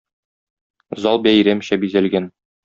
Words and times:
Зал 1.03 1.21
бәйрәмчә 1.27 1.79
бизәлгән. 1.85 2.29